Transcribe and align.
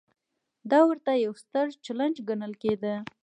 دا 0.71 0.79
ورته 0.89 1.11
یو 1.25 1.33
ستر 1.43 1.65
چلنج 1.85 2.15
ګڼل 2.27 2.53
کېده. 2.61 2.93